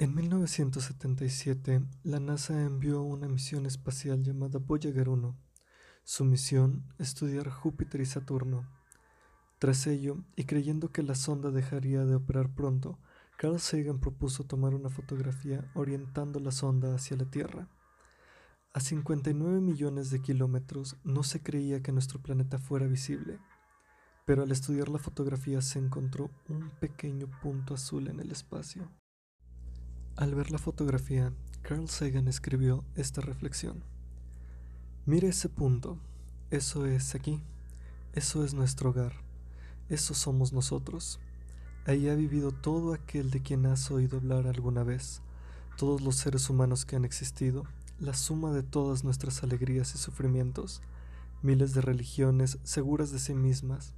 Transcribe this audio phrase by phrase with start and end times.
[0.00, 5.36] En 1977, la NASA envió una misión espacial llamada Voyager 1.
[6.04, 8.66] Su misión, estudiar Júpiter y Saturno.
[9.58, 12.98] Tras ello, y creyendo que la sonda dejaría de operar pronto,
[13.36, 17.68] Carl Sagan propuso tomar una fotografía orientando la sonda hacia la Tierra.
[18.72, 23.38] A 59 millones de kilómetros no se creía que nuestro planeta fuera visible,
[24.24, 28.90] pero al estudiar la fotografía se encontró un pequeño punto azul en el espacio.
[30.16, 33.82] Al ver la fotografía, Carl Sagan escribió esta reflexión.
[35.06, 35.98] Mire ese punto,
[36.50, 37.42] eso es aquí,
[38.12, 39.12] eso es nuestro hogar,
[39.88, 41.20] eso somos nosotros.
[41.86, 45.22] Ahí ha vivido todo aquel de quien has oído hablar alguna vez,
[45.78, 47.64] todos los seres humanos que han existido,
[47.98, 50.82] la suma de todas nuestras alegrías y sufrimientos,
[51.42, 53.94] miles de religiones seguras de sí mismas,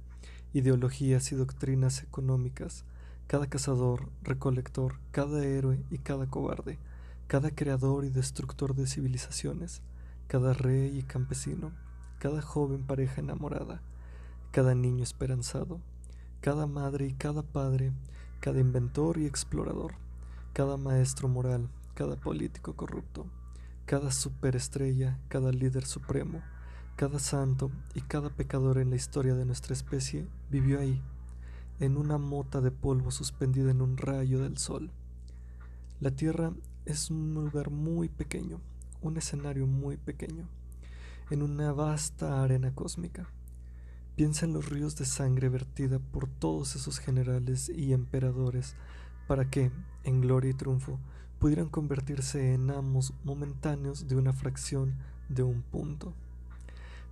[0.53, 2.85] ideologías y doctrinas económicas,
[3.33, 6.77] cada cazador, recolector, cada héroe y cada cobarde,
[7.25, 9.81] cada creador y destructor de civilizaciones,
[10.27, 11.71] cada rey y campesino,
[12.19, 13.81] cada joven pareja enamorada,
[14.51, 15.79] cada niño esperanzado,
[16.41, 17.91] cada madre y cada padre,
[18.39, 19.95] cada inventor y explorador,
[20.53, 23.25] cada maestro moral, cada político corrupto,
[23.87, 26.43] cada superestrella, cada líder supremo,
[26.97, 31.01] cada santo y cada pecador en la historia de nuestra especie vivió ahí
[31.83, 34.91] en una mota de polvo suspendida en un rayo del sol.
[35.99, 36.53] La Tierra
[36.85, 38.61] es un lugar muy pequeño,
[39.01, 40.47] un escenario muy pequeño,
[41.29, 43.29] en una vasta arena cósmica.
[44.15, 48.75] Piensa en los ríos de sangre vertida por todos esos generales y emperadores
[49.27, 49.71] para que,
[50.03, 50.99] en gloria y triunfo,
[51.39, 54.95] pudieran convertirse en amos momentáneos de una fracción
[55.27, 56.13] de un punto.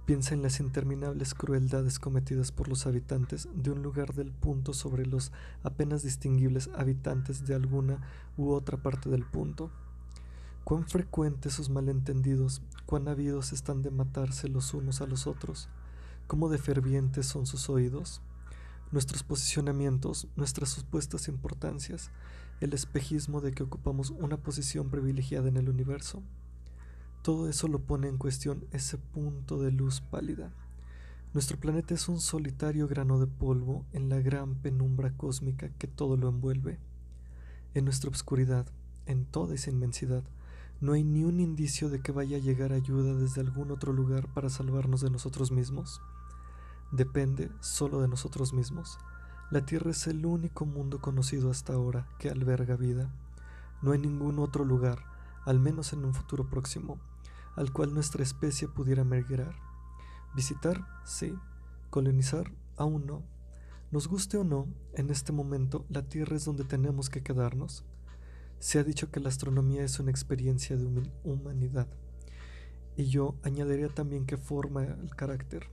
[0.06, 5.06] Piensa en las interminables crueldades cometidas por los habitantes de un lugar del punto sobre
[5.06, 5.32] los
[5.64, 8.02] apenas distinguibles habitantes de alguna
[8.36, 9.70] u otra parte del punto.
[10.64, 15.70] Cuán frecuentes sus malentendidos, cuán habidos están de matarse los unos a los otros,
[16.26, 18.22] cómo de fervientes son sus oídos,
[18.92, 22.10] nuestros posicionamientos, nuestras supuestas importancias,
[22.60, 26.22] el espejismo de que ocupamos una posición privilegiada en el universo.
[27.22, 30.52] Todo eso lo pone en cuestión ese punto de luz pálida.
[31.34, 36.18] Nuestro planeta es un solitario grano de polvo en la gran penumbra cósmica que todo
[36.18, 36.80] lo envuelve.
[37.76, 38.66] En nuestra oscuridad,
[39.06, 40.24] en toda esa inmensidad,
[40.82, 44.28] no hay ni un indicio de que vaya a llegar ayuda desde algún otro lugar
[44.34, 46.02] para salvarnos de nosotros mismos.
[46.92, 48.98] Depende solo de nosotros mismos.
[49.52, 53.14] La Tierra es el único mundo conocido hasta ahora que alberga vida.
[53.84, 55.11] No hay ningún otro lugar,
[55.46, 57.00] al menos en un futuro próximo,
[57.56, 59.56] al cual nuestra especie pudiera migrar.
[60.36, 61.34] Visitar, sí.
[61.90, 63.24] Colonizar, aún no.
[63.92, 67.84] Nos guste o no, en este momento la Tierra es donde tenemos que quedarnos.
[68.60, 70.86] Se ha dicho que la astronomía es una experiencia de
[71.24, 71.88] humanidad.
[72.96, 75.68] Y yo añadiría también que forma el carácter.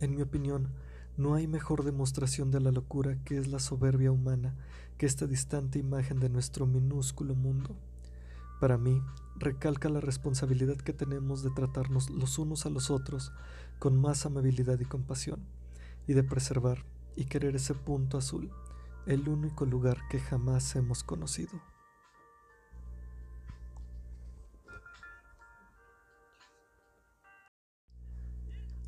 [0.00, 0.70] En mi opinión,
[1.16, 4.56] no hay mejor demostración de la locura que es la soberbia humana
[4.98, 7.76] que esta distante imagen de nuestro minúsculo mundo.
[8.64, 9.02] Para mí,
[9.36, 13.30] recalca la responsabilidad que tenemos de tratarnos los unos a los otros
[13.78, 15.44] con más amabilidad y compasión,
[16.06, 18.50] y de preservar y querer ese punto azul,
[19.04, 21.52] el único lugar que jamás hemos conocido.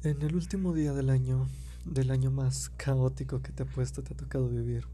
[0.04, 1.46] En el último día del año,
[1.84, 4.86] del año más caótico que te ha puesto, te ha tocado vivir,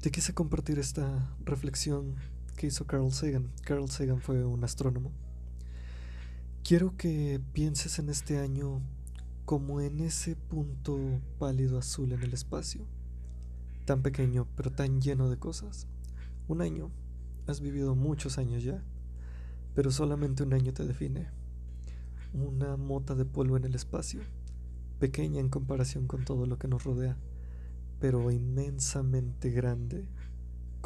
[0.00, 2.16] te quise compartir esta reflexión
[2.56, 3.52] que hizo Carl Sagan.
[3.62, 5.12] Carl Sagan fue un astrónomo.
[6.64, 8.80] Quiero que pienses en este año
[9.44, 10.98] como en ese punto
[11.38, 12.84] pálido azul en el espacio,
[13.84, 15.86] tan pequeño pero tan lleno de cosas.
[16.48, 16.90] Un año,
[17.46, 18.82] has vivido muchos años ya,
[19.74, 21.28] pero solamente un año te define.
[22.32, 24.20] Una mota de polvo en el espacio,
[24.98, 27.16] pequeña en comparación con todo lo que nos rodea,
[28.00, 30.08] pero inmensamente grande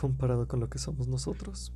[0.01, 1.75] comparado con lo que somos nosotros.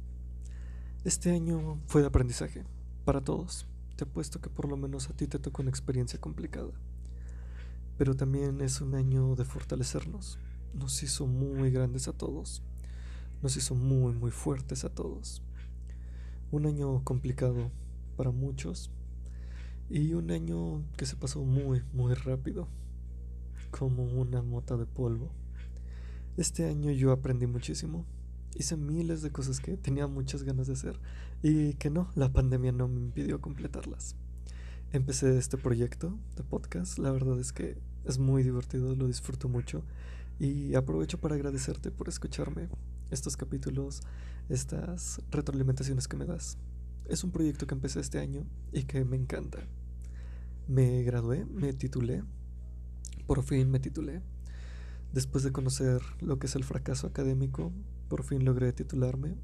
[1.05, 2.65] Este año fue de aprendizaje,
[3.05, 3.67] para todos.
[3.97, 6.73] Te apuesto que por lo menos a ti te tocó una experiencia complicada.
[7.99, 10.39] Pero también es un año de fortalecernos.
[10.73, 12.63] Nos hizo muy grandes a todos.
[13.43, 15.43] Nos hizo muy, muy fuertes a todos.
[16.51, 17.71] Un año complicado
[18.17, 18.91] para muchos.
[19.91, 22.69] Y un año que se pasó muy, muy rápido.
[23.71, 25.31] Como una mota de polvo.
[26.37, 28.05] Este año yo aprendí muchísimo.
[28.57, 30.99] Hice miles de cosas que tenía muchas ganas de hacer
[31.45, 34.17] y que no, la pandemia no me impidió completarlas.
[34.93, 39.85] Empecé este proyecto de podcast, la verdad es que es muy divertido, lo disfruto mucho
[40.41, 42.69] y aprovecho para agradecerte por escucharme.
[43.13, 44.01] estos capítulos,
[44.49, 46.59] estas retroalimentaciones que me das.
[47.09, 49.61] Es un proyecto que empecé este año y que me encanta.
[50.67, 52.25] Me gradué, me titulé,
[53.29, 54.21] por fin me titulé.
[55.15, 57.73] Después de conocer lo que es el fracaso académico,
[58.09, 59.37] por fin logré titularme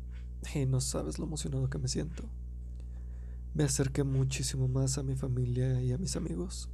[0.52, 2.28] y no sabes lo emocionado que me siento.
[3.54, 6.68] Me acerqué muchísimo más a mi familia y a mis amigos.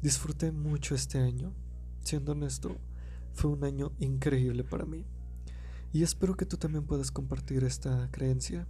[0.00, 1.52] Disfruté mucho este año.
[2.02, 2.78] Siendo honesto,
[3.34, 5.04] fue un año increíble para mí.
[5.92, 8.66] Y espero que tú también puedas compartir esta creencia.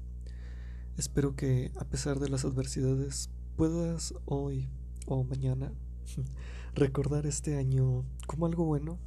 [0.96, 4.68] Espero que, a pesar de las adversidades, puedas hoy
[5.06, 5.70] o mañana
[6.74, 8.98] recordar este año como algo bueno,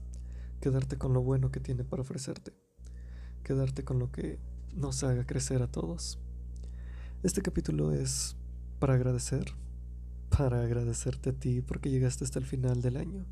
[0.59, 2.53] quedarte con lo bueno que tiene para ofrecerte,
[3.43, 4.39] quedarte con lo que
[4.75, 6.19] nos haga crecer a todos.
[7.23, 8.35] Este capítulo es
[8.79, 9.53] para agradecer,
[10.29, 13.25] para agradecerte a ti porque llegaste hasta el final del año,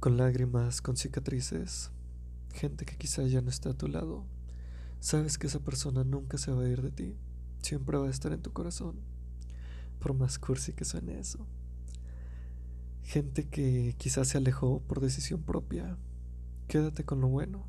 [0.00, 1.90] con lágrimas, con cicatrices,
[2.52, 4.24] gente que quizá ya no está a tu lado.
[5.00, 7.16] Sabes que esa persona nunca se va a ir de ti
[7.62, 8.96] siempre va a estar en tu corazón,
[9.98, 11.46] por más cursi que suene eso.
[13.08, 15.96] Gente que quizás se alejó por decisión propia,
[16.66, 17.64] quédate con lo bueno,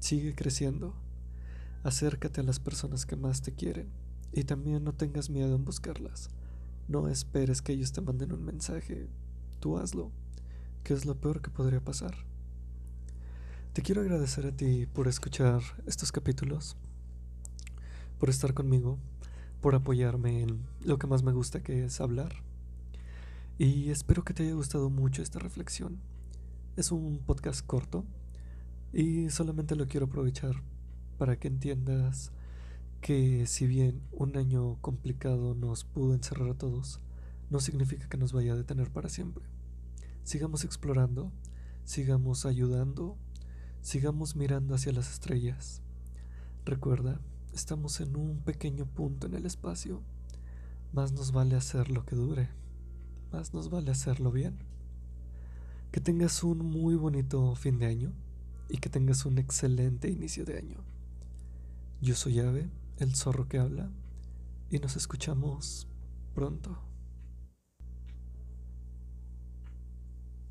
[0.00, 0.92] sigue creciendo,
[1.84, 3.92] acércate a las personas que más te quieren
[4.32, 6.30] y también no tengas miedo en buscarlas.
[6.88, 9.08] No esperes que ellos te manden un mensaje,
[9.60, 10.10] tú hazlo,
[10.82, 12.16] que es lo peor que podría pasar.
[13.72, 16.76] Te quiero agradecer a ti por escuchar estos capítulos
[18.18, 18.98] por estar conmigo,
[19.60, 22.45] por apoyarme en lo que más me gusta que es hablar.
[23.58, 25.98] Y espero que te haya gustado mucho esta reflexión.
[26.76, 28.04] Es un podcast corto
[28.92, 30.62] y solamente lo quiero aprovechar
[31.18, 32.32] para que entiendas
[33.00, 37.00] que si bien un año complicado nos pudo encerrar a todos,
[37.48, 39.44] no significa que nos vaya a detener para siempre.
[40.22, 41.32] Sigamos explorando,
[41.84, 43.16] sigamos ayudando,
[43.80, 45.80] sigamos mirando hacia las estrellas.
[46.64, 47.20] Recuerda
[47.56, 50.02] Estamos en un pequeño punto en el espacio.
[50.92, 52.50] Más nos vale hacer lo que dure.
[53.32, 54.56] Más nos vale hacerlo bien.
[55.92, 58.12] Que tengas un muy bonito fin de año
[58.68, 60.78] y que tengas un excelente inicio de año.
[62.00, 62.68] Yo soy Ave,
[62.98, 63.90] el zorro que habla,
[64.70, 65.86] y nos escuchamos
[66.34, 66.85] pronto.